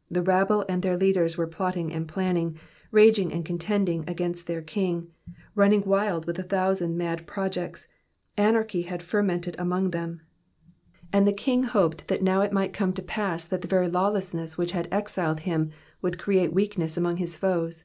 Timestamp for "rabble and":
0.20-0.82